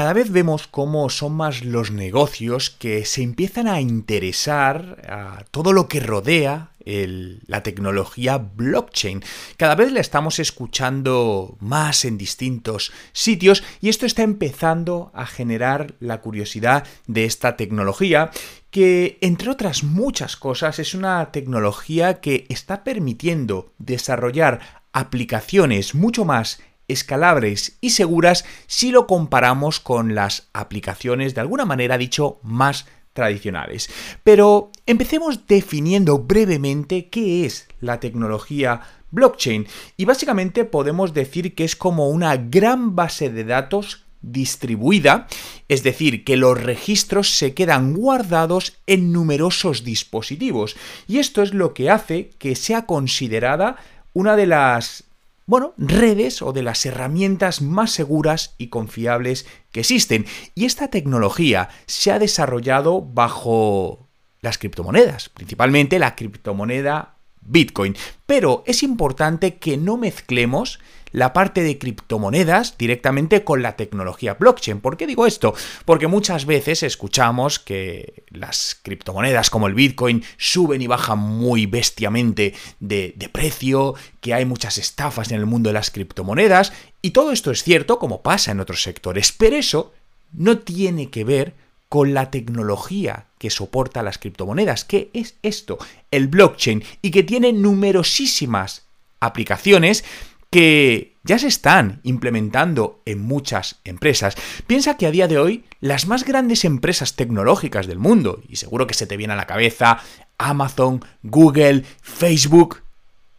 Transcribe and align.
cada 0.00 0.14
vez 0.14 0.30
vemos 0.30 0.66
cómo 0.66 1.10
son 1.10 1.34
más 1.34 1.62
los 1.62 1.90
negocios 1.90 2.70
que 2.70 3.04
se 3.04 3.22
empiezan 3.22 3.68
a 3.68 3.82
interesar 3.82 4.96
a 5.06 5.44
todo 5.50 5.74
lo 5.74 5.88
que 5.88 6.00
rodea 6.00 6.70
la 6.86 7.62
tecnología 7.62 8.38
blockchain. 8.38 9.22
Cada 9.58 9.74
vez 9.74 9.92
la 9.92 10.00
estamos 10.00 10.38
escuchando 10.38 11.58
más 11.60 12.06
en 12.06 12.16
distintos 12.16 12.92
sitios 13.12 13.62
y 13.82 13.90
esto 13.90 14.06
está 14.06 14.22
empezando 14.22 15.10
a 15.12 15.26
generar 15.26 15.92
la 16.00 16.22
curiosidad 16.22 16.86
de 17.06 17.26
esta 17.26 17.58
tecnología 17.58 18.30
que, 18.70 19.18
entre 19.20 19.50
otras 19.50 19.84
muchas 19.84 20.34
cosas, 20.34 20.78
es 20.78 20.94
una 20.94 21.30
tecnología 21.30 22.22
que 22.22 22.46
está 22.48 22.84
permitiendo 22.84 23.74
desarrollar 23.76 24.80
aplicaciones 24.92 25.94
mucho 25.94 26.24
más 26.24 26.58
escalables 26.92 27.76
y 27.80 27.90
seguras 27.90 28.44
si 28.66 28.90
lo 28.90 29.06
comparamos 29.06 29.80
con 29.80 30.14
las 30.14 30.48
aplicaciones 30.52 31.34
de 31.34 31.40
alguna 31.40 31.64
manera 31.64 31.98
dicho 31.98 32.38
más 32.42 32.86
tradicionales. 33.12 33.90
Pero 34.24 34.70
empecemos 34.86 35.46
definiendo 35.46 36.18
brevemente 36.18 37.08
qué 37.08 37.44
es 37.44 37.68
la 37.80 38.00
tecnología 38.00 38.80
blockchain 39.10 39.66
y 39.96 40.04
básicamente 40.04 40.64
podemos 40.64 41.12
decir 41.14 41.54
que 41.54 41.64
es 41.64 41.76
como 41.76 42.08
una 42.08 42.36
gran 42.36 42.94
base 42.94 43.30
de 43.30 43.44
datos 43.44 44.04
distribuida, 44.22 45.28
es 45.68 45.82
decir, 45.82 46.24
que 46.24 46.36
los 46.36 46.62
registros 46.62 47.38
se 47.38 47.54
quedan 47.54 47.94
guardados 47.94 48.76
en 48.86 49.12
numerosos 49.12 49.82
dispositivos 49.82 50.76
y 51.08 51.18
esto 51.18 51.42
es 51.42 51.54
lo 51.54 51.72
que 51.72 51.90
hace 51.90 52.30
que 52.38 52.54
sea 52.54 52.84
considerada 52.84 53.76
una 54.12 54.36
de 54.36 54.46
las 54.46 55.04
bueno, 55.50 55.74
redes 55.78 56.42
o 56.42 56.52
de 56.52 56.62
las 56.62 56.86
herramientas 56.86 57.60
más 57.60 57.90
seguras 57.90 58.54
y 58.56 58.68
confiables 58.68 59.46
que 59.72 59.80
existen. 59.80 60.24
Y 60.54 60.64
esta 60.64 60.90
tecnología 60.90 61.70
se 61.86 62.12
ha 62.12 62.20
desarrollado 62.20 63.02
bajo 63.02 64.06
las 64.42 64.58
criptomonedas, 64.58 65.28
principalmente 65.28 65.98
la 65.98 66.14
criptomoneda 66.14 67.16
Bitcoin. 67.40 67.96
Pero 68.26 68.62
es 68.64 68.84
importante 68.84 69.56
que 69.56 69.76
no 69.76 69.96
mezclemos 69.96 70.78
la 71.12 71.32
parte 71.32 71.62
de 71.62 71.78
criptomonedas 71.78 72.76
directamente 72.78 73.44
con 73.44 73.62
la 73.62 73.76
tecnología 73.76 74.34
blockchain. 74.34 74.80
¿Por 74.80 74.96
qué 74.96 75.06
digo 75.06 75.26
esto? 75.26 75.54
Porque 75.84 76.06
muchas 76.06 76.46
veces 76.46 76.82
escuchamos 76.82 77.58
que 77.58 78.24
las 78.28 78.78
criptomonedas 78.82 79.50
como 79.50 79.66
el 79.66 79.74
Bitcoin 79.74 80.22
suben 80.36 80.82
y 80.82 80.86
bajan 80.86 81.18
muy 81.18 81.66
bestiamente 81.66 82.54
de, 82.78 83.14
de 83.16 83.28
precio, 83.28 83.94
que 84.20 84.34
hay 84.34 84.44
muchas 84.44 84.78
estafas 84.78 85.30
en 85.30 85.38
el 85.38 85.46
mundo 85.46 85.68
de 85.70 85.74
las 85.74 85.90
criptomonedas, 85.90 86.72
y 87.02 87.10
todo 87.10 87.32
esto 87.32 87.50
es 87.50 87.62
cierto 87.62 87.98
como 87.98 88.22
pasa 88.22 88.52
en 88.52 88.60
otros 88.60 88.82
sectores, 88.82 89.32
pero 89.32 89.56
eso 89.56 89.92
no 90.32 90.58
tiene 90.58 91.10
que 91.10 91.24
ver 91.24 91.54
con 91.88 92.14
la 92.14 92.30
tecnología 92.30 93.26
que 93.38 93.50
soporta 93.50 94.02
las 94.02 94.18
criptomonedas. 94.18 94.84
¿Qué 94.84 95.10
es 95.12 95.34
esto? 95.42 95.78
El 96.10 96.28
blockchain 96.28 96.84
y 97.02 97.10
que 97.10 97.24
tiene 97.24 97.52
numerosísimas 97.52 98.84
aplicaciones 99.18 100.04
que 100.50 101.16
ya 101.22 101.38
se 101.38 101.46
están 101.46 102.00
implementando 102.02 103.02
en 103.04 103.20
muchas 103.20 103.80
empresas. 103.84 104.34
Piensa 104.66 104.96
que 104.96 105.06
a 105.06 105.10
día 105.10 105.28
de 105.28 105.38
hoy 105.38 105.64
las 105.80 106.06
más 106.06 106.24
grandes 106.24 106.64
empresas 106.64 107.14
tecnológicas 107.14 107.86
del 107.86 107.98
mundo, 107.98 108.42
y 108.48 108.56
seguro 108.56 108.86
que 108.86 108.94
se 108.94 109.06
te 109.06 109.16
viene 109.16 109.32
a 109.32 109.36
la 109.36 109.46
cabeza 109.46 110.00
Amazon, 110.38 111.04
Google, 111.22 111.84
Facebook, 112.02 112.82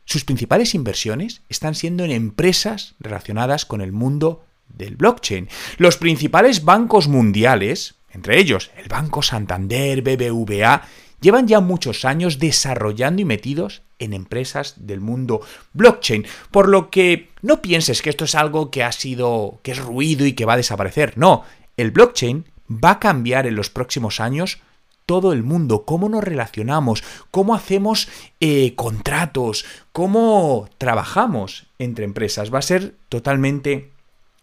sus 0.05 0.25
principales 0.25 0.75
inversiones 0.75 1.41
están 1.49 1.75
siendo 1.75 2.03
en 2.03 2.11
empresas 2.11 2.95
relacionadas 2.99 3.65
con 3.65 3.81
el 3.81 3.91
mundo 3.91 4.43
del 4.67 4.95
blockchain. 4.95 5.47
Los 5.77 5.97
principales 5.97 6.65
bancos 6.65 7.07
mundiales, 7.07 7.95
entre 8.11 8.39
ellos 8.39 8.71
el 8.77 8.87
Banco 8.87 9.21
Santander, 9.21 10.01
BBVA, 10.01 10.83
llevan 11.21 11.47
ya 11.47 11.59
muchos 11.59 12.03
años 12.03 12.39
desarrollando 12.39 13.21
y 13.21 13.25
metidos 13.25 13.83
en 14.01 14.13
empresas 14.13 14.75
del 14.77 14.99
mundo 14.99 15.41
blockchain. 15.73 16.25
Por 16.51 16.67
lo 16.67 16.89
que 16.89 17.29
no 17.41 17.61
pienses 17.61 18.01
que 18.01 18.09
esto 18.09 18.25
es 18.25 18.35
algo 18.35 18.71
que 18.71 18.83
ha 18.83 18.91
sido, 18.91 19.59
que 19.63 19.71
es 19.71 19.79
ruido 19.79 20.25
y 20.25 20.33
que 20.33 20.45
va 20.45 20.53
a 20.53 20.57
desaparecer. 20.57 21.17
No, 21.17 21.43
el 21.77 21.91
blockchain 21.91 22.45
va 22.69 22.91
a 22.91 22.99
cambiar 22.99 23.47
en 23.47 23.55
los 23.55 23.69
próximos 23.69 24.19
años 24.19 24.59
todo 25.05 25.33
el 25.33 25.43
mundo, 25.43 25.83
cómo 25.85 26.09
nos 26.09 26.23
relacionamos, 26.23 27.03
cómo 27.31 27.53
hacemos 27.53 28.07
eh, 28.39 28.75
contratos, 28.75 29.65
cómo 29.91 30.69
trabajamos 30.77 31.67
entre 31.79 32.05
empresas. 32.05 32.53
Va 32.53 32.59
a 32.59 32.63
ser 32.63 32.95
totalmente 33.09 33.90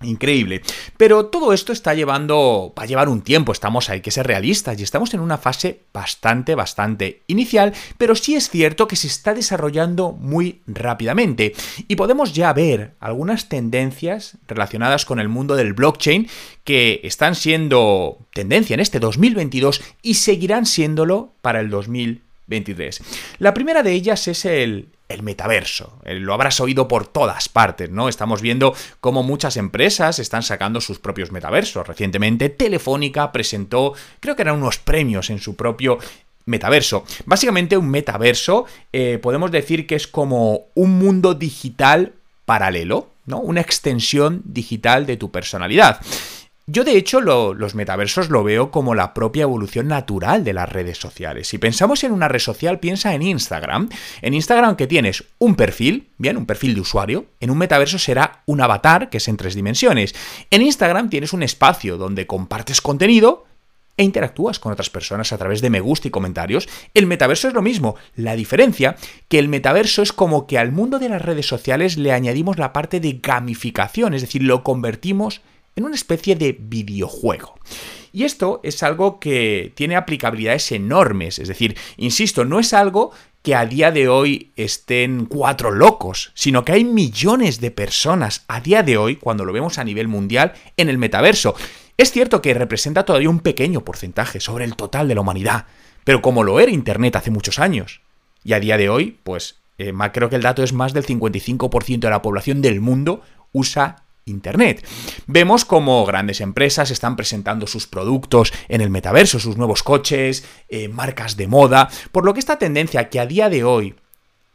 Increíble. 0.00 0.62
Pero 0.96 1.26
todo 1.26 1.52
esto 1.52 1.72
está 1.72 1.92
llevando, 1.92 2.72
va 2.78 2.84
a 2.84 2.86
llevar 2.86 3.08
un 3.08 3.22
tiempo, 3.22 3.50
estamos, 3.50 3.90
hay 3.90 4.00
que 4.00 4.12
ser 4.12 4.28
realistas 4.28 4.78
y 4.78 4.84
estamos 4.84 5.12
en 5.12 5.18
una 5.18 5.38
fase 5.38 5.86
bastante, 5.92 6.54
bastante 6.54 7.24
inicial, 7.26 7.74
pero 7.96 8.14
sí 8.14 8.36
es 8.36 8.48
cierto 8.48 8.86
que 8.86 8.94
se 8.94 9.08
está 9.08 9.34
desarrollando 9.34 10.12
muy 10.12 10.62
rápidamente 10.68 11.52
y 11.88 11.96
podemos 11.96 12.32
ya 12.32 12.52
ver 12.52 12.94
algunas 13.00 13.48
tendencias 13.48 14.38
relacionadas 14.46 15.04
con 15.04 15.18
el 15.18 15.28
mundo 15.28 15.56
del 15.56 15.72
blockchain 15.72 16.28
que 16.62 17.00
están 17.02 17.34
siendo 17.34 18.18
tendencia 18.32 18.74
en 18.74 18.80
este 18.80 19.00
2022 19.00 19.82
y 20.02 20.14
seguirán 20.14 20.64
siéndolo 20.64 21.34
para 21.42 21.58
el 21.58 21.70
2023. 21.70 22.27
La 23.38 23.54
primera 23.54 23.82
de 23.82 23.92
ellas 23.92 24.26
es 24.28 24.44
el, 24.44 24.88
el 25.08 25.22
metaverso. 25.22 26.00
Lo 26.04 26.34
habrás 26.34 26.60
oído 26.60 26.88
por 26.88 27.06
todas 27.06 27.48
partes, 27.48 27.90
¿no? 27.90 28.08
Estamos 28.08 28.42
viendo 28.42 28.74
cómo 29.00 29.22
muchas 29.22 29.56
empresas 29.56 30.18
están 30.18 30.42
sacando 30.42 30.80
sus 30.80 30.98
propios 30.98 31.32
metaversos. 31.32 31.86
Recientemente 31.86 32.48
Telefónica 32.48 33.32
presentó, 33.32 33.94
creo 34.20 34.36
que 34.36 34.42
eran 34.42 34.56
unos 34.56 34.78
premios 34.78 35.30
en 35.30 35.38
su 35.38 35.56
propio 35.56 35.98
metaverso. 36.44 37.04
Básicamente 37.26 37.76
un 37.76 37.88
metaverso 37.88 38.66
eh, 38.92 39.18
podemos 39.22 39.50
decir 39.50 39.86
que 39.86 39.94
es 39.94 40.06
como 40.06 40.66
un 40.74 40.98
mundo 40.98 41.34
digital 41.34 42.14
paralelo, 42.44 43.10
¿no? 43.26 43.38
Una 43.38 43.60
extensión 43.60 44.42
digital 44.44 45.06
de 45.06 45.16
tu 45.16 45.30
personalidad. 45.30 46.00
Yo 46.70 46.84
de 46.84 46.98
hecho 46.98 47.22
los 47.22 47.74
metaversos 47.74 48.28
lo 48.28 48.44
veo 48.44 48.70
como 48.70 48.94
la 48.94 49.14
propia 49.14 49.44
evolución 49.44 49.88
natural 49.88 50.44
de 50.44 50.52
las 50.52 50.68
redes 50.68 50.98
sociales. 50.98 51.48
Si 51.48 51.56
pensamos 51.56 52.04
en 52.04 52.12
una 52.12 52.28
red 52.28 52.40
social, 52.40 52.78
piensa 52.78 53.14
en 53.14 53.22
Instagram. 53.22 53.88
En 54.20 54.34
Instagram 54.34 54.76
que 54.76 54.86
tienes 54.86 55.24
un 55.38 55.54
perfil, 55.54 56.10
bien, 56.18 56.36
un 56.36 56.44
perfil 56.44 56.74
de 56.74 56.82
usuario. 56.82 57.24
En 57.40 57.50
un 57.50 57.56
metaverso 57.56 57.98
será 57.98 58.42
un 58.44 58.60
avatar 58.60 59.08
que 59.08 59.16
es 59.16 59.28
en 59.28 59.38
tres 59.38 59.54
dimensiones. 59.54 60.14
En 60.50 60.60
Instagram 60.60 61.08
tienes 61.08 61.32
un 61.32 61.42
espacio 61.42 61.96
donde 61.96 62.26
compartes 62.26 62.82
contenido 62.82 63.46
e 63.96 64.04
interactúas 64.04 64.58
con 64.58 64.70
otras 64.70 64.90
personas 64.90 65.32
a 65.32 65.38
través 65.38 65.62
de 65.62 65.70
me 65.70 65.80
gusta 65.80 66.08
y 66.08 66.10
comentarios. 66.10 66.68
El 66.92 67.06
metaverso 67.06 67.48
es 67.48 67.54
lo 67.54 67.62
mismo. 67.62 67.96
La 68.14 68.36
diferencia 68.36 68.96
que 69.28 69.38
el 69.38 69.48
metaverso 69.48 70.02
es 70.02 70.12
como 70.12 70.46
que 70.46 70.58
al 70.58 70.70
mundo 70.72 70.98
de 70.98 71.08
las 71.08 71.22
redes 71.22 71.46
sociales 71.46 71.96
le 71.96 72.12
añadimos 72.12 72.58
la 72.58 72.74
parte 72.74 73.00
de 73.00 73.20
gamificación, 73.22 74.12
es 74.12 74.20
decir, 74.20 74.42
lo 74.42 74.62
convertimos 74.62 75.36
en 75.36 75.48
una 75.86 75.96
especie 75.96 76.36
de 76.36 76.56
videojuego. 76.58 77.54
Y 78.12 78.24
esto 78.24 78.60
es 78.62 78.82
algo 78.82 79.20
que 79.20 79.72
tiene 79.74 79.96
aplicabilidades 79.96 80.72
enormes, 80.72 81.38
es 81.38 81.48
decir, 81.48 81.76
insisto, 81.96 82.44
no 82.44 82.58
es 82.58 82.72
algo 82.72 83.12
que 83.42 83.54
a 83.54 83.66
día 83.66 83.90
de 83.90 84.08
hoy 84.08 84.52
estén 84.56 85.26
cuatro 85.26 85.70
locos, 85.70 86.32
sino 86.34 86.64
que 86.64 86.72
hay 86.72 86.84
millones 86.84 87.60
de 87.60 87.70
personas 87.70 88.44
a 88.48 88.60
día 88.60 88.82
de 88.82 88.96
hoy, 88.96 89.16
cuando 89.16 89.44
lo 89.44 89.52
vemos 89.52 89.78
a 89.78 89.84
nivel 89.84 90.08
mundial, 90.08 90.54
en 90.76 90.88
el 90.88 90.98
metaverso. 90.98 91.54
Es 91.96 92.10
cierto 92.10 92.42
que 92.42 92.54
representa 92.54 93.04
todavía 93.04 93.30
un 93.30 93.40
pequeño 93.40 93.84
porcentaje 93.84 94.40
sobre 94.40 94.64
el 94.64 94.76
total 94.76 95.08
de 95.08 95.14
la 95.14 95.20
humanidad, 95.20 95.66
pero 96.04 96.22
como 96.22 96.42
lo 96.42 96.60
era 96.60 96.70
Internet 96.70 97.16
hace 97.16 97.30
muchos 97.30 97.58
años, 97.58 98.00
y 98.44 98.52
a 98.52 98.60
día 98.60 98.76
de 98.78 98.88
hoy, 98.88 99.18
pues 99.22 99.56
eh, 99.78 99.92
creo 100.12 100.28
que 100.28 100.36
el 100.36 100.42
dato 100.42 100.62
es 100.62 100.72
más 100.72 100.92
del 100.92 101.06
55% 101.06 102.00
de 102.00 102.10
la 102.10 102.22
población 102.22 102.62
del 102.62 102.80
mundo 102.80 103.22
usa 103.52 104.04
Internet. 104.28 104.86
Vemos 105.26 105.64
como 105.64 106.04
grandes 106.04 106.40
empresas 106.40 106.90
están 106.90 107.16
presentando 107.16 107.66
sus 107.66 107.86
productos 107.86 108.52
en 108.68 108.80
el 108.80 108.90
metaverso, 108.90 109.38
sus 109.38 109.56
nuevos 109.56 109.82
coches, 109.82 110.44
eh, 110.68 110.88
marcas 110.88 111.36
de 111.36 111.48
moda, 111.48 111.88
por 112.12 112.24
lo 112.24 112.34
que 112.34 112.40
esta 112.40 112.58
tendencia 112.58 113.08
que 113.08 113.20
a 113.20 113.26
día 113.26 113.48
de 113.48 113.64
hoy 113.64 113.94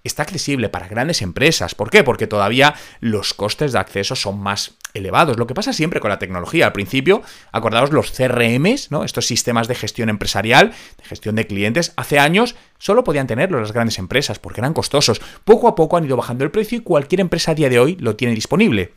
está 0.03 0.23
accesible 0.23 0.69
para 0.69 0.87
grandes 0.87 1.21
empresas. 1.21 1.75
¿Por 1.75 1.89
qué? 1.89 2.03
Porque 2.03 2.27
todavía 2.27 2.75
los 2.99 3.33
costes 3.33 3.71
de 3.71 3.79
acceso 3.79 4.15
son 4.15 4.39
más 4.39 4.77
elevados. 4.93 5.37
Lo 5.37 5.47
que 5.47 5.53
pasa 5.53 5.73
siempre 5.73 5.99
con 5.99 6.09
la 6.09 6.19
tecnología. 6.19 6.67
Al 6.67 6.73
principio, 6.73 7.21
acordaos 7.51 7.91
los 7.91 8.11
CRMs, 8.11 8.91
¿no? 8.91 9.03
Estos 9.03 9.25
sistemas 9.25 9.67
de 9.67 9.75
gestión 9.75 10.09
empresarial, 10.09 10.73
de 10.97 11.03
gestión 11.05 11.35
de 11.35 11.47
clientes, 11.47 11.93
hace 11.95 12.19
años 12.19 12.55
solo 12.77 13.03
podían 13.03 13.27
tenerlos 13.27 13.61
las 13.61 13.71
grandes 13.71 13.97
empresas 13.97 14.39
porque 14.39 14.61
eran 14.61 14.73
costosos. 14.73 15.21
Poco 15.45 15.67
a 15.67 15.75
poco 15.75 15.97
han 15.97 16.05
ido 16.05 16.17
bajando 16.17 16.43
el 16.43 16.51
precio 16.51 16.77
y 16.77 16.81
cualquier 16.81 17.21
empresa 17.21 17.51
a 17.51 17.55
día 17.55 17.69
de 17.69 17.79
hoy 17.79 17.95
lo 17.95 18.15
tiene 18.15 18.35
disponible. 18.35 18.93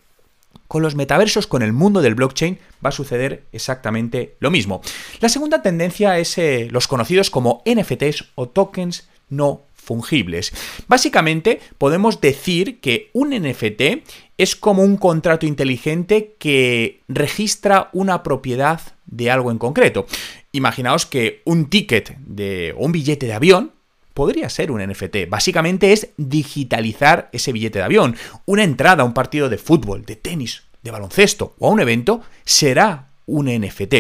Con 0.69 0.83
los 0.83 0.95
metaversos, 0.95 1.47
con 1.47 1.63
el 1.63 1.73
mundo 1.73 2.03
del 2.03 2.15
blockchain, 2.15 2.59
va 2.85 2.91
a 2.91 2.93
suceder 2.93 3.45
exactamente 3.53 4.37
lo 4.41 4.51
mismo. 4.51 4.81
La 5.21 5.29
segunda 5.29 5.63
tendencia 5.63 6.19
es 6.19 6.37
eh, 6.39 6.69
los 6.71 6.89
conocidos 6.89 7.31
como 7.31 7.63
NFTs 7.65 8.33
o 8.35 8.49
tokens 8.49 9.09
no 9.29 9.63
fungibles. 9.87 10.53
Básicamente 10.89 11.61
podemos 11.79 12.21
decir 12.21 12.81
que 12.81 13.11
un 13.13 13.31
NFT 13.31 14.05
es 14.37 14.57
como 14.57 14.83
un 14.83 14.97
contrato 14.97 15.47
inteligente 15.47 16.35
que 16.39 17.03
registra 17.09 17.89
una 17.93 18.23
propiedad 18.23 18.81
de 19.07 19.31
algo 19.31 19.53
en 19.53 19.59
concreto. 19.59 20.07
Imaginaos 20.51 21.07
que 21.07 21.41
un 21.45 21.71
ticket 21.71 22.17
de, 22.19 22.75
o 22.77 22.85
un 22.85 22.93
billete 22.93 23.27
de 23.27 23.35
avión 23.35 23.73
podría 24.17 24.49
ser 24.49 24.73
un 24.73 24.83
NFT. 24.83 25.29
Básicamente 25.29 25.93
es 25.93 26.09
digitalizar 26.17 27.29
ese 27.33 27.53
billete 27.53 27.79
de 27.79 27.85
avión. 27.85 28.17
Una 28.47 28.65
entrada 28.65 29.03
a 29.03 29.07
un 29.07 29.13
partido 29.13 29.51
de 29.51 29.59
fútbol, 29.59 30.07
de 30.07 30.17
tenis, 30.17 30.63
de 30.83 30.91
baloncesto 30.91 31.55
o 31.59 31.69
a 31.69 31.71
un 31.71 31.81
evento 31.81 32.23
será 32.45 33.11
un 33.27 33.47
NFT. 33.47 33.95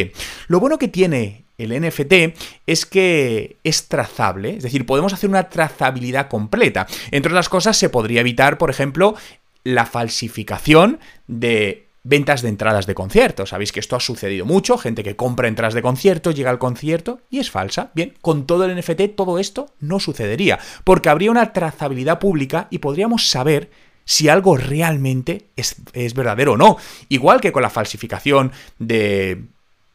Lo 0.48 0.58
bueno 0.58 0.78
que 0.78 0.88
tiene 0.88 1.44
el 1.58 1.78
NFT 1.78 2.34
es 2.66 2.86
que 2.86 3.58
es 3.62 3.88
trazable, 3.88 4.56
es 4.56 4.62
decir, 4.62 4.86
podemos 4.86 5.12
hacer 5.12 5.28
una 5.28 5.50
trazabilidad 5.50 6.28
completa. 6.28 6.86
Entre 7.10 7.30
otras 7.30 7.50
cosas, 7.50 7.76
se 7.76 7.90
podría 7.90 8.20
evitar, 8.22 8.56
por 8.56 8.70
ejemplo, 8.70 9.16
la 9.64 9.84
falsificación 9.84 10.98
de 11.26 11.85
ventas 12.06 12.40
de 12.40 12.48
entradas 12.48 12.86
de 12.86 12.94
conciertos. 12.94 13.50
Sabéis 13.50 13.72
que 13.72 13.80
esto 13.80 13.96
ha 13.96 14.00
sucedido 14.00 14.46
mucho, 14.46 14.78
gente 14.78 15.02
que 15.02 15.16
compra 15.16 15.48
entradas 15.48 15.74
de 15.74 15.82
concierto, 15.82 16.30
llega 16.30 16.50
al 16.50 16.58
concierto 16.58 17.20
y 17.30 17.40
es 17.40 17.50
falsa. 17.50 17.90
Bien, 17.94 18.14
con 18.20 18.46
todo 18.46 18.64
el 18.64 18.78
NFT 18.78 19.16
todo 19.16 19.38
esto 19.38 19.72
no 19.80 19.98
sucedería, 19.98 20.58
porque 20.84 21.08
habría 21.08 21.30
una 21.30 21.52
trazabilidad 21.52 22.18
pública 22.18 22.68
y 22.70 22.78
podríamos 22.78 23.28
saber 23.28 23.70
si 24.04 24.28
algo 24.28 24.56
realmente 24.56 25.48
es, 25.56 25.76
es 25.92 26.14
verdadero 26.14 26.52
o 26.52 26.56
no. 26.56 26.76
Igual 27.08 27.40
que 27.40 27.50
con 27.50 27.62
la 27.62 27.70
falsificación 27.70 28.52
de 28.78 29.42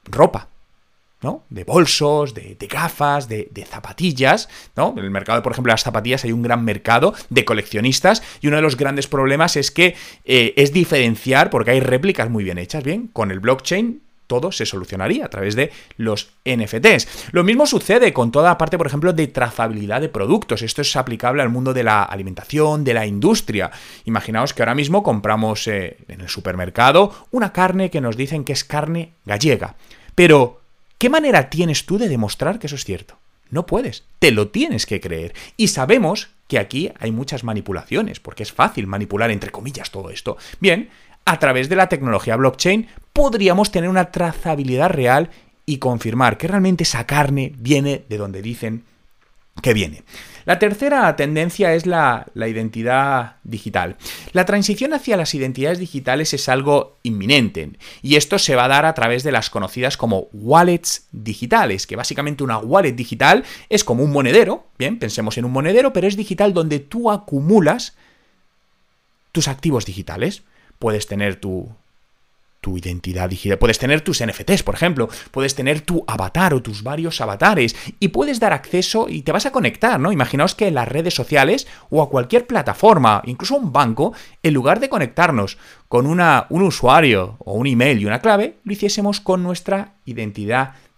ropa. 0.03 0.50
¿No? 1.21 1.43
De 1.49 1.63
bolsos, 1.63 2.33
de, 2.33 2.57
gafas, 2.69 3.27
de, 3.27 3.65
zapatillas, 3.69 4.49
¿no? 4.75 4.93
En 4.97 5.03
el 5.03 5.11
mercado, 5.11 5.41
por 5.43 5.51
ejemplo, 5.51 5.69
de 5.71 5.73
las 5.73 5.83
zapatillas 5.83 6.23
hay 6.25 6.31
un 6.31 6.41
gran 6.41 6.65
mercado 6.65 7.13
de 7.29 7.45
coleccionistas 7.45 8.23
y 8.41 8.47
uno 8.47 8.55
de 8.55 8.61
los 8.61 8.77
grandes 8.77 9.07
problemas 9.07 9.55
es 9.55 9.71
que 9.71 9.95
eh, 10.25 10.53
es 10.57 10.73
diferenciar, 10.73 11.49
porque 11.49 11.71
hay 11.71 11.79
réplicas 11.79 12.29
muy 12.29 12.43
bien 12.43 12.57
hechas, 12.57 12.83
¿bien? 12.83 13.07
Con 13.07 13.31
el 13.31 13.39
blockchain 13.39 14.01
todo 14.31 14.53
se 14.53 14.65
solucionaría 14.65 15.25
a 15.25 15.29
través 15.29 15.57
de 15.57 15.73
los 15.97 16.29
NFTs. 16.45 17.33
Lo 17.33 17.43
mismo 17.43 17.65
sucede 17.65 18.13
con 18.13 18.31
toda 18.31 18.51
la 18.51 18.57
parte, 18.57 18.77
por 18.77 18.87
ejemplo, 18.87 19.11
de 19.11 19.27
trazabilidad 19.27 19.99
de 19.99 20.07
productos. 20.07 20.61
Esto 20.61 20.83
es 20.83 20.95
aplicable 20.95 21.41
al 21.41 21.49
mundo 21.49 21.73
de 21.73 21.83
la 21.83 22.03
alimentación, 22.03 22.85
de 22.85 22.93
la 22.93 23.05
industria. 23.05 23.71
Imaginaos 24.05 24.53
que 24.53 24.61
ahora 24.61 24.73
mismo 24.73 25.03
compramos 25.03 25.67
eh, 25.67 25.97
en 26.07 26.21
el 26.21 26.29
supermercado 26.29 27.13
una 27.31 27.51
carne 27.51 27.89
que 27.89 27.99
nos 27.99 28.15
dicen 28.15 28.45
que 28.45 28.53
es 28.53 28.63
carne 28.63 29.15
gallega. 29.25 29.75
Pero 30.15 30.60
¿Qué 31.01 31.09
manera 31.09 31.49
tienes 31.49 31.87
tú 31.87 31.97
de 31.97 32.07
demostrar 32.07 32.59
que 32.59 32.67
eso 32.67 32.75
es 32.75 32.85
cierto? 32.85 33.17
No 33.49 33.65
puedes, 33.65 34.03
te 34.19 34.29
lo 34.29 34.49
tienes 34.49 34.85
que 34.85 35.01
creer. 35.01 35.33
Y 35.57 35.69
sabemos 35.69 36.29
que 36.47 36.59
aquí 36.59 36.91
hay 36.99 37.11
muchas 37.11 37.43
manipulaciones, 37.43 38.19
porque 38.19 38.43
es 38.43 38.51
fácil 38.51 38.85
manipular 38.85 39.31
entre 39.31 39.49
comillas 39.49 39.89
todo 39.89 40.11
esto. 40.11 40.37
Bien, 40.59 40.91
a 41.25 41.39
través 41.39 41.69
de 41.69 41.75
la 41.75 41.89
tecnología 41.89 42.35
blockchain 42.35 42.87
podríamos 43.13 43.71
tener 43.71 43.89
una 43.89 44.11
trazabilidad 44.11 44.91
real 44.91 45.31
y 45.65 45.79
confirmar 45.79 46.37
que 46.37 46.47
realmente 46.47 46.83
esa 46.83 47.07
carne 47.07 47.53
viene 47.57 48.03
de 48.07 48.17
donde 48.19 48.43
dicen 48.43 48.83
que 49.63 49.73
viene. 49.73 50.03
La 50.45 50.59
tercera 50.59 51.15
tendencia 51.15 51.73
es 51.73 51.85
la, 51.85 52.27
identidad 52.35 53.35
digital. 53.43 53.97
La 54.33 54.45
transición 54.45 54.93
hacia 54.93 55.17
las 55.17 55.33
identidades 55.33 55.79
digitales 55.79 56.33
es 56.33 56.49
algo 56.49 56.97
inminente 57.03 57.71
y 58.01 58.15
esto 58.15 58.39
se 58.39 58.55
va 58.55 58.65
a 58.65 58.69
dar 58.69 58.85
a 58.85 58.93
través 58.93 59.23
de 59.23 59.31
las 59.31 59.49
conocidas 59.49 59.97
como 59.97 60.27
wallets 60.33 61.07
digitales, 61.11 61.87
que 61.87 61.95
básicamente 61.95 62.43
una 62.43 62.57
wallet 62.57 62.93
digital 62.93 63.43
es 63.69 63.83
como 63.83 64.03
un 64.03 64.11
monedero, 64.11 64.67
bien, 64.77 64.99
pensemos 64.99 65.37
en 65.37 65.45
un 65.45 65.51
monedero, 65.51 65.93
pero 65.93 66.07
es 66.07 66.17
digital 66.17 66.53
donde 66.53 66.79
tú 66.79 67.11
acumulas 67.11 67.95
tus 69.31 69.47
activos 69.47 69.85
digitales. 69.85 70.43
Puedes 70.79 71.05
tener 71.07 71.35
tu 71.35 71.69
tu 72.61 72.77
identidad 72.77 73.29
digital. 73.29 73.57
Puedes 73.57 73.79
tener 73.79 74.01
tus 74.01 74.23
NFTs, 74.23 74.63
por 74.63 74.75
ejemplo, 74.75 75.09
puedes 75.31 75.55
tener 75.55 75.81
tu 75.81 76.03
avatar 76.07 76.53
o 76.53 76.61
tus 76.61 76.83
varios 76.83 77.19
avatares 77.19 77.75
y 77.99 78.09
puedes 78.09 78.39
dar 78.39 78.53
acceso 78.53 79.07
y 79.09 79.23
te 79.23 79.31
vas 79.31 79.47
a 79.47 79.51
conectar, 79.51 79.99
¿no? 79.99 80.11
Imaginaos 80.11 80.55
que 80.55 80.67
en 80.67 80.75
las 80.75 80.87
redes 80.87 81.13
sociales 81.13 81.67
o 81.89 82.01
a 82.01 82.09
cualquier 82.09 82.45
plataforma, 82.47 83.23
incluso 83.25 83.55
a 83.55 83.59
un 83.59 83.73
banco, 83.73 84.13
en 84.43 84.53
lugar 84.53 84.79
de 84.79 84.89
conectarnos 84.89 85.57
con 85.87 86.05
una, 86.05 86.45
un 86.49 86.61
usuario 86.61 87.35
o 87.39 87.53
un 87.53 87.67
email 87.67 87.99
y 87.99 88.05
una 88.05 88.21
clave, 88.21 88.59
lo 88.63 88.73
hiciésemos 88.73 89.19
con 89.19 89.43
nuestra 89.43 89.95
identidad 90.05 90.69
digital. 90.69 90.90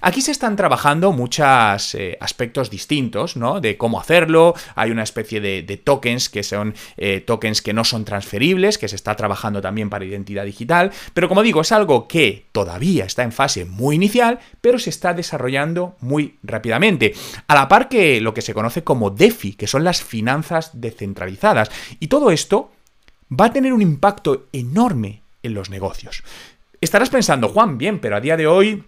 Aquí 0.00 0.20
se 0.20 0.32
están 0.32 0.56
trabajando 0.56 1.12
muchos 1.12 1.94
eh, 1.94 2.18
aspectos 2.20 2.68
distintos, 2.68 3.36
¿no? 3.36 3.60
De 3.60 3.76
cómo 3.76 4.00
hacerlo. 4.00 4.54
Hay 4.74 4.90
una 4.90 5.04
especie 5.04 5.40
de, 5.40 5.62
tokens 5.82 6.28
que 6.28 6.42
son 6.42 6.74
eh, 6.96 7.20
tokens 7.20 7.62
que 7.62 7.72
no 7.72 7.84
son 7.84 8.04
transferibles, 8.04 8.76
que 8.76 8.88
se 8.88 8.96
está 8.96 9.14
trabajando 9.14 9.60
también 9.60 9.88
para 9.88 10.04
identidad 10.04 10.44
digital. 10.44 10.90
Pero 11.14 11.28
como 11.28 11.42
digo, 11.42 11.60
es 11.60 11.70
algo 11.72 12.08
que 12.08 12.46
todavía 12.52 13.04
está 13.04 13.22
en 13.22 13.32
fase 13.32 13.64
muy 13.64 13.96
inicial, 13.96 14.40
pero 14.60 14.78
se 14.78 14.90
está 14.90 15.14
desarrollando 15.14 15.96
muy 16.00 16.38
rápidamente. 16.42 17.14
A 17.46 17.54
la 17.54 17.68
par 17.68 17.88
que 17.88 18.20
lo 18.20 18.34
que 18.34 18.42
se 18.42 18.54
conoce 18.54 18.82
como 18.82 19.10
DeFi, 19.10 19.54
que 19.54 19.66
son 19.66 19.84
las 19.84 20.02
finanzas 20.02 20.70
descentralizadas. 20.74 21.70
Y 22.00 22.08
todo 22.08 22.30
esto 22.30 22.72
va 23.30 23.46
a 23.46 23.52
tener 23.52 23.72
un 23.72 23.82
impacto 23.82 24.48
enorme 24.52 25.22
en 25.42 25.54
los 25.54 25.70
negocios. 25.70 26.22
Estarás 26.80 27.10
pensando, 27.10 27.48
Juan, 27.48 27.78
bien, 27.78 28.00
pero 28.00 28.16
a 28.16 28.20
día 28.20 28.36
de 28.36 28.46
hoy 28.46 28.84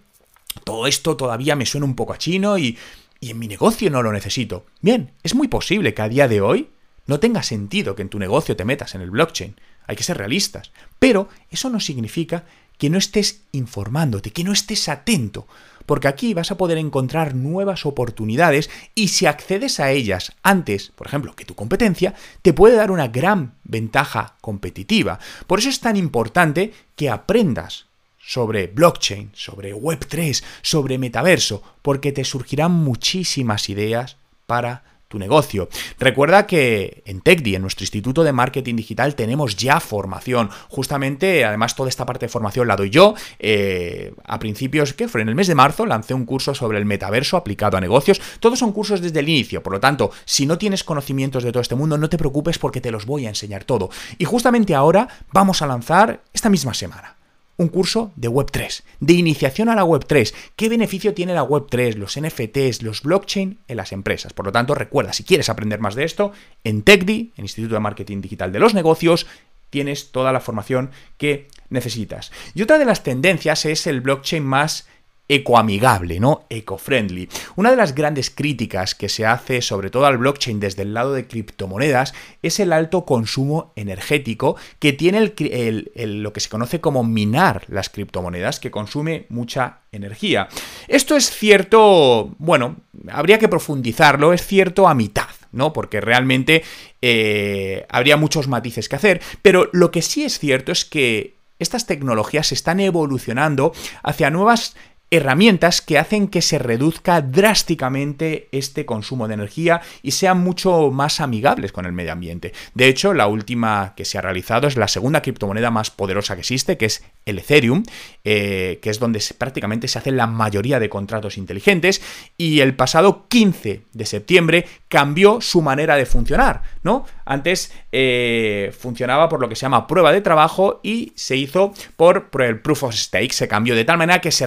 todo 0.63 0.87
esto 0.87 1.17
todavía 1.17 1.55
me 1.55 1.65
suena 1.65 1.85
un 1.85 1.95
poco 1.95 2.13
a 2.13 2.17
chino 2.17 2.57
y, 2.57 2.77
y 3.19 3.31
en 3.31 3.39
mi 3.39 3.47
negocio 3.47 3.89
no 3.89 4.01
lo 4.03 4.11
necesito. 4.11 4.65
Bien, 4.81 5.11
es 5.23 5.35
muy 5.35 5.47
posible 5.47 5.93
que 5.93 6.01
a 6.01 6.09
día 6.09 6.27
de 6.27 6.41
hoy 6.41 6.69
no 7.05 7.19
tenga 7.19 7.43
sentido 7.43 7.95
que 7.95 8.01
en 8.01 8.09
tu 8.09 8.19
negocio 8.19 8.55
te 8.55 8.65
metas 8.65 8.95
en 8.95 9.01
el 9.01 9.11
blockchain. 9.11 9.55
Hay 9.87 9.95
que 9.95 10.03
ser 10.03 10.17
realistas. 10.17 10.71
Pero 10.99 11.27
eso 11.49 11.69
no 11.69 11.79
significa 11.79 12.45
que 12.77 12.89
no 12.89 12.97
estés 12.97 13.41
informándote, 13.51 14.31
que 14.31 14.43
no 14.43 14.51
estés 14.51 14.89
atento, 14.89 15.47
porque 15.85 16.07
aquí 16.07 16.33
vas 16.33 16.51
a 16.51 16.57
poder 16.57 16.77
encontrar 16.77 17.35
nuevas 17.35 17.85
oportunidades 17.85 18.69
y 18.95 19.09
si 19.09 19.25
accedes 19.25 19.79
a 19.79 19.91
ellas 19.91 20.33
antes, 20.43 20.91
por 20.95 21.07
ejemplo, 21.07 21.35
que 21.35 21.45
tu 21.45 21.55
competencia, 21.55 22.13
te 22.41 22.53
puede 22.53 22.75
dar 22.75 22.91
una 22.91 23.07
gran 23.07 23.55
ventaja 23.63 24.35
competitiva. 24.41 25.19
Por 25.47 25.59
eso 25.59 25.69
es 25.69 25.79
tan 25.79 25.97
importante 25.97 26.73
que 26.95 27.09
aprendas 27.09 27.87
sobre 28.25 28.67
blockchain, 28.67 29.31
sobre 29.33 29.75
Web3, 29.75 30.43
sobre 30.61 30.97
metaverso, 30.97 31.61
porque 31.81 32.11
te 32.11 32.23
surgirán 32.23 32.71
muchísimas 32.71 33.69
ideas 33.69 34.17
para 34.45 34.83
tu 35.13 35.19
negocio. 35.19 35.69
Recuerda 35.99 36.47
que 36.47 37.03
en 37.05 37.21
TechDi, 37.21 37.55
en 37.55 37.61
nuestro 37.61 37.83
Instituto 37.83 38.23
de 38.23 38.33
Marketing 38.33 38.75
Digital, 38.75 39.13
tenemos 39.13 39.55
ya 39.55 39.79
formación. 39.79 40.49
Justamente, 40.69 41.45
además, 41.45 41.75
toda 41.75 41.89
esta 41.89 42.05
parte 42.05 42.25
de 42.25 42.29
formación 42.29 42.67
la 42.67 42.75
doy 42.75 42.89
yo. 42.89 43.13
Eh, 43.37 44.13
a 44.25 44.39
principios, 44.39 44.93
¿qué 44.93 45.07
fue? 45.07 45.21
En 45.21 45.29
el 45.29 45.35
mes 45.35 45.45
de 45.45 45.53
marzo 45.53 45.85
lancé 45.85 46.15
un 46.15 46.25
curso 46.25 46.55
sobre 46.55 46.79
el 46.79 46.85
metaverso 46.85 47.37
aplicado 47.37 47.77
a 47.77 47.81
negocios. 47.81 48.19
Todos 48.39 48.57
son 48.57 48.71
cursos 48.71 49.01
desde 49.01 49.19
el 49.19 49.29
inicio, 49.29 49.61
por 49.61 49.73
lo 49.73 49.79
tanto, 49.79 50.09
si 50.25 50.47
no 50.47 50.57
tienes 50.57 50.83
conocimientos 50.83 51.43
de 51.43 51.51
todo 51.51 51.61
este 51.61 51.75
mundo, 51.75 51.97
no 51.99 52.09
te 52.09 52.17
preocupes 52.17 52.57
porque 52.57 52.81
te 52.81 52.89
los 52.89 53.05
voy 53.05 53.27
a 53.27 53.29
enseñar 53.29 53.65
todo. 53.65 53.91
Y 54.17 54.25
justamente 54.25 54.73
ahora 54.73 55.07
vamos 55.31 55.61
a 55.61 55.67
lanzar 55.67 56.21
esta 56.33 56.49
misma 56.49 56.73
semana 56.73 57.17
un 57.57 57.67
curso 57.67 58.11
de 58.15 58.29
Web3, 58.29 58.83
de 58.99 59.13
iniciación 59.13 59.69
a 59.69 59.75
la 59.75 59.85
Web3. 59.85 60.33
¿Qué 60.55 60.69
beneficio 60.69 61.13
tiene 61.13 61.33
la 61.33 61.43
Web3, 61.43 61.95
los 61.95 62.19
NFTs, 62.19 62.81
los 62.81 63.03
blockchain 63.03 63.59
en 63.67 63.77
las 63.77 63.91
empresas? 63.91 64.33
Por 64.33 64.45
lo 64.45 64.51
tanto, 64.51 64.75
recuerda, 64.75 65.13
si 65.13 65.23
quieres 65.23 65.49
aprender 65.49 65.79
más 65.79 65.95
de 65.95 66.03
esto, 66.03 66.31
en 66.63 66.81
TechDi, 66.83 67.33
en 67.37 67.45
Instituto 67.45 67.75
de 67.75 67.79
Marketing 67.79 68.21
Digital 68.21 68.51
de 68.51 68.59
los 68.59 68.73
Negocios, 68.73 69.27
tienes 69.69 70.11
toda 70.11 70.31
la 70.31 70.39
formación 70.39 70.91
que 71.17 71.47
necesitas. 71.69 72.31
Y 72.53 72.61
otra 72.61 72.77
de 72.77 72.85
las 72.85 73.03
tendencias 73.03 73.65
es 73.65 73.87
el 73.87 74.01
blockchain 74.01 74.43
más 74.43 74.87
ecoamigable, 75.29 76.19
¿no? 76.19 76.45
Eco-friendly. 76.49 77.29
Una 77.55 77.71
de 77.71 77.77
las 77.77 77.95
grandes 77.95 78.29
críticas 78.29 78.93
que 78.93 79.09
se 79.09 79.25
hace 79.25 79.61
sobre 79.61 79.89
todo 79.89 80.05
al 80.05 80.17
blockchain 80.17 80.59
desde 80.59 80.81
el 80.81 80.93
lado 80.93 81.13
de 81.13 81.27
criptomonedas 81.27 82.13
es 82.41 82.59
el 82.59 82.73
alto 82.73 83.05
consumo 83.05 83.71
energético 83.75 84.57
que 84.79 84.93
tiene 84.93 85.21
lo 85.21 86.33
que 86.33 86.39
se 86.39 86.49
conoce 86.49 86.81
como 86.81 87.03
minar 87.03 87.63
las 87.67 87.89
criptomonedas, 87.89 88.59
que 88.59 88.71
consume 88.71 89.25
mucha 89.29 89.79
energía. 89.91 90.49
Esto 90.87 91.15
es 91.15 91.29
cierto, 91.31 92.35
bueno, 92.37 92.77
habría 93.09 93.39
que 93.39 93.47
profundizarlo, 93.47 94.33
es 94.33 94.45
cierto 94.45 94.87
a 94.87 94.93
mitad. 94.93 95.29
¿no? 95.53 95.71
Porque 95.71 96.01
realmente 96.01 96.63
eh, 97.01 97.85
habría 97.89 98.17
muchos 98.17 98.47
matices 98.47 98.89
que 98.89 98.95
hacer. 98.95 99.21
Pero 99.43 99.69
lo 99.71 99.91
que 99.91 100.01
sí 100.01 100.23
es 100.23 100.39
cierto 100.39 100.71
es 100.71 100.83
que 100.83 101.35
estas 101.59 101.85
tecnologías 101.85 102.51
están 102.51 102.79
evolucionando 102.79 103.71
hacia 104.01 104.29
nuevas 104.29 104.75
herramientas 105.15 105.81
que 105.81 105.99
hacen 105.99 106.27
que 106.27 106.41
se 106.41 106.57
reduzca 106.57 107.21
drásticamente 107.21 108.47
este 108.51 108.85
consumo 108.85 109.27
de 109.27 109.35
energía 109.35 109.81
y 110.01 110.11
sean 110.11 110.39
mucho 110.39 110.89
más 110.91 111.21
amigables 111.21 111.71
con 111.71 111.85
el 111.85 111.93
medio 111.93 112.11
ambiente. 112.11 112.53
De 112.73 112.87
hecho, 112.87 113.13
la 113.13 113.27
última 113.27 113.93
que 113.95 114.05
se 114.05 114.17
ha 114.17 114.21
realizado 114.21 114.67
es 114.67 114.75
la 114.75 114.87
segunda 114.87 115.21
criptomoneda 115.21 115.69
más 115.69 115.91
poderosa 115.91 116.35
que 116.35 116.41
existe, 116.41 116.77
que 116.77 116.85
es 116.85 117.03
el 117.25 117.39
Ethereum, 117.39 117.83
eh, 118.23 118.79
que 118.81 118.89
es 118.89 118.99
donde 118.99 119.23
prácticamente 119.37 119.87
se 119.87 119.99
hacen 119.99 120.17
la 120.17 120.27
mayoría 120.27 120.79
de 120.79 120.89
contratos 120.89 121.37
inteligentes, 121.37 122.01
y 122.37 122.61
el 122.61 122.75
pasado 122.75 123.27
15 123.27 123.83
de 123.93 124.05
septiembre 124.05 124.65
cambió 124.93 125.41
su 125.41 125.63
manera 125.63 125.95
de 125.95 126.05
funcionar, 126.05 126.61
¿no? 126.83 127.07
Antes 127.25 127.73
eh, 127.91 128.71
funcionaba 128.77 129.27
por 129.27 129.39
lo 129.39 129.49
que 129.49 129.55
se 129.55 129.63
llama 129.63 129.87
prueba 129.87 130.11
de 130.11 130.21
trabajo 130.21 130.81
y 130.83 131.13
se 131.15 131.35
hizo 131.35 131.73
por, 131.97 132.29
el 132.41 132.59
proof 132.59 132.83
of 132.83 132.93
stake. 132.93 133.33
Se 133.33 133.47
cambió 133.47 133.73
de 133.73 133.85
tal 133.85 133.97
manera 133.97 134.21
que 134.21 134.29
se, 134.29 134.43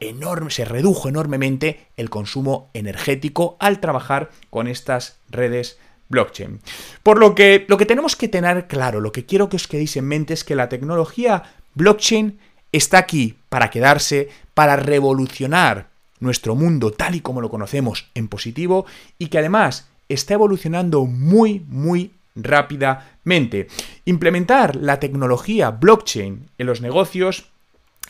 enorme, 0.00 0.50
se 0.50 0.64
redujo 0.64 1.10
enormemente 1.10 1.88
el 1.98 2.08
consumo 2.08 2.70
energético 2.72 3.58
al 3.60 3.78
trabajar 3.80 4.30
con 4.48 4.68
estas 4.68 5.18
redes 5.28 5.78
blockchain. 6.08 6.60
Por 7.02 7.18
lo 7.18 7.34
que 7.34 7.66
lo 7.68 7.76
que 7.76 7.84
tenemos 7.84 8.16
que 8.16 8.28
tener 8.28 8.66
claro, 8.66 9.02
lo 9.02 9.12
que 9.12 9.26
quiero 9.26 9.50
que 9.50 9.56
os 9.56 9.68
quedéis 9.68 9.98
en 9.98 10.06
mente 10.06 10.32
es 10.32 10.44
que 10.44 10.54
la 10.54 10.70
tecnología 10.70 11.42
blockchain 11.74 12.38
está 12.72 12.96
aquí 12.96 13.36
para 13.50 13.68
quedarse, 13.68 14.30
para 14.54 14.76
revolucionar 14.76 15.88
nuestro 16.20 16.54
mundo 16.54 16.90
tal 16.90 17.14
y 17.14 17.20
como 17.20 17.40
lo 17.40 17.50
conocemos 17.50 18.06
en 18.14 18.28
positivo 18.28 18.86
y 19.18 19.26
que 19.26 19.38
además 19.38 19.88
está 20.08 20.34
evolucionando 20.34 21.04
muy, 21.04 21.64
muy 21.68 22.12
rápidamente. 22.34 23.68
Implementar 24.04 24.76
la 24.76 25.00
tecnología 25.00 25.70
blockchain 25.70 26.50
en 26.58 26.66
los 26.66 26.80
negocios 26.80 27.50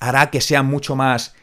hará 0.01 0.31
que 0.31 0.41
sean 0.41 0.67
mucho 0.67 0.97
más 0.97 1.35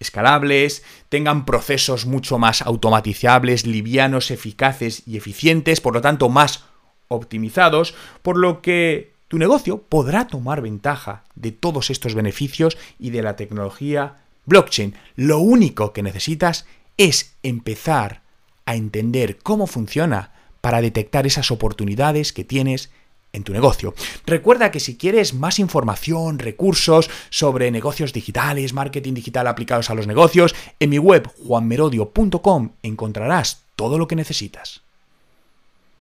escalables, 0.00 0.84
tengan 1.08 1.44
procesos 1.44 2.06
mucho 2.06 2.38
más 2.38 2.62
automatizables, 2.62 3.66
livianos, 3.66 4.30
eficaces 4.30 5.02
y 5.06 5.16
eficientes, 5.16 5.80
por 5.80 5.94
lo 5.94 6.00
tanto 6.00 6.28
más 6.28 6.64
optimizados, 7.08 7.94
por 8.22 8.36
lo 8.36 8.62
que 8.62 9.12
tu 9.28 9.38
negocio 9.38 9.82
podrá 9.82 10.26
tomar 10.26 10.62
ventaja 10.62 11.24
de 11.34 11.52
todos 11.52 11.90
estos 11.90 12.14
beneficios 12.14 12.78
y 12.98 13.10
de 13.10 13.22
la 13.22 13.36
tecnología 13.36 14.16
blockchain. 14.48 14.94
Lo 15.14 15.38
único 15.38 15.92
que 15.92 16.02
necesitas 16.02 16.66
es 16.96 17.36
empezar 17.42 18.22
a 18.66 18.74
entender 18.74 19.38
cómo 19.38 19.66
funciona 19.66 20.32
para 20.60 20.80
detectar 20.80 21.26
esas 21.26 21.50
oportunidades 21.50 22.32
que 22.32 22.44
tienes 22.44 22.90
en 23.32 23.44
tu 23.44 23.52
negocio. 23.52 23.94
Recuerda 24.26 24.70
que 24.70 24.80
si 24.80 24.96
quieres 24.96 25.34
más 25.34 25.58
información, 25.58 26.38
recursos 26.38 27.10
sobre 27.30 27.70
negocios 27.70 28.12
digitales, 28.12 28.72
marketing 28.72 29.14
digital 29.14 29.46
aplicados 29.46 29.90
a 29.90 29.94
los 29.94 30.06
negocios, 30.06 30.54
en 30.80 30.90
mi 30.90 30.98
web 30.98 31.28
juanmerodio.com 31.46 32.70
encontrarás 32.82 33.62
todo 33.76 33.98
lo 33.98 34.08
que 34.08 34.16
necesitas. 34.16 34.82